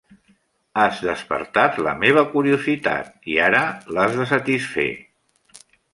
[0.83, 3.61] Has despertat la meva curiositat i ara
[3.99, 4.91] l'has de satisfer.